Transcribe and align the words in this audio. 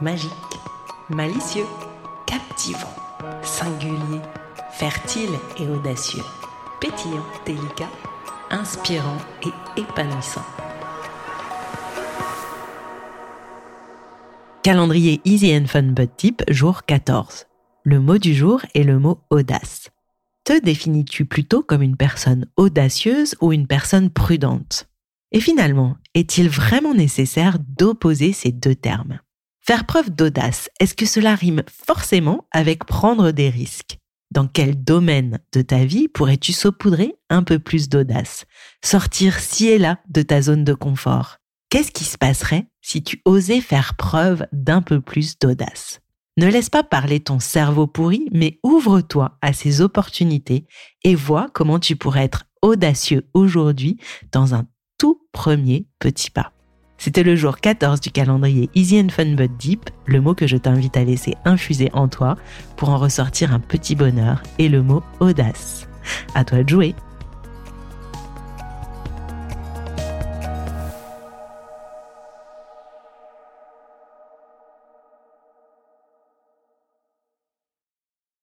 Magique, 0.00 0.30
malicieux, 1.10 1.66
captivant, 2.26 2.94
singulier, 3.42 4.20
fertile 4.72 5.30
et 5.58 5.66
audacieux, 5.66 6.24
pétillant, 6.80 7.26
délicat, 7.44 7.90
inspirant 8.50 9.18
et 9.44 9.80
épanouissant. 9.80 10.44
Calendrier 14.62 15.20
Easy 15.24 15.56
and 15.56 15.66
Fun 15.66 15.92
But 15.92 16.16
Tip, 16.16 16.42
jour 16.48 16.84
14. 16.84 17.46
Le 17.84 17.98
mot 17.98 18.18
du 18.18 18.32
jour 18.32 18.62
est 18.74 18.84
le 18.84 18.98
mot 18.98 19.20
audace. 19.30 19.90
Te 20.44 20.60
définis-tu 20.60 21.24
plutôt 21.24 21.62
comme 21.62 21.82
une 21.82 21.96
personne 21.96 22.46
audacieuse 22.56 23.34
ou 23.40 23.52
une 23.52 23.66
personne 23.66 24.10
prudente? 24.10 24.88
Et 25.32 25.40
finalement, 25.40 25.96
est-il 26.14 26.48
vraiment 26.48 26.94
nécessaire 26.94 27.58
d'opposer 27.58 28.32
ces 28.32 28.52
deux 28.52 28.74
termes? 28.74 29.18
Faire 29.64 29.86
preuve 29.86 30.10
d'audace, 30.10 30.68
est-ce 30.80 30.96
que 30.96 31.06
cela 31.06 31.36
rime 31.36 31.62
forcément 31.86 32.48
avec 32.50 32.84
prendre 32.84 33.30
des 33.30 33.48
risques? 33.48 33.96
Dans 34.32 34.48
quel 34.48 34.82
domaine 34.82 35.38
de 35.52 35.62
ta 35.62 35.84
vie 35.84 36.08
pourrais-tu 36.08 36.52
saupoudrer 36.52 37.14
un 37.30 37.44
peu 37.44 37.60
plus 37.60 37.88
d'audace? 37.88 38.44
Sortir 38.84 39.38
ci 39.38 39.68
et 39.68 39.78
là 39.78 40.00
de 40.08 40.22
ta 40.22 40.42
zone 40.42 40.64
de 40.64 40.74
confort? 40.74 41.36
Qu'est-ce 41.70 41.92
qui 41.92 42.02
se 42.02 42.18
passerait 42.18 42.66
si 42.80 43.04
tu 43.04 43.22
osais 43.24 43.60
faire 43.60 43.94
preuve 43.94 44.48
d'un 44.50 44.82
peu 44.82 45.00
plus 45.00 45.38
d'audace? 45.38 46.00
Ne 46.38 46.48
laisse 46.48 46.70
pas 46.70 46.82
parler 46.82 47.20
ton 47.20 47.38
cerveau 47.38 47.86
pourri, 47.86 48.28
mais 48.32 48.58
ouvre-toi 48.64 49.38
à 49.42 49.52
ces 49.52 49.80
opportunités 49.80 50.66
et 51.04 51.14
vois 51.14 51.46
comment 51.54 51.78
tu 51.78 51.94
pourrais 51.94 52.24
être 52.24 52.46
audacieux 52.62 53.28
aujourd'hui 53.32 53.96
dans 54.32 54.56
un 54.56 54.66
tout 54.98 55.24
premier 55.30 55.86
petit 56.00 56.32
pas. 56.32 56.52
C'était 57.04 57.24
le 57.24 57.34
jour 57.34 57.58
14 57.58 58.00
du 58.00 58.12
calendrier 58.12 58.70
Easy 58.76 59.00
and 59.00 59.08
Fun 59.08 59.34
But 59.34 59.50
Deep, 59.58 59.90
le 60.06 60.20
mot 60.20 60.36
que 60.36 60.46
je 60.46 60.56
t'invite 60.56 60.96
à 60.96 61.02
laisser 61.02 61.34
infuser 61.44 61.90
en 61.94 62.06
toi 62.06 62.36
pour 62.76 62.90
en 62.90 62.96
ressortir 62.96 63.52
un 63.52 63.58
petit 63.58 63.96
bonheur 63.96 64.40
et 64.60 64.68
le 64.68 64.84
mot 64.84 65.02
audace. 65.18 65.88
À 66.36 66.44
toi 66.44 66.62
de 66.62 66.68
jouer! 66.68 66.94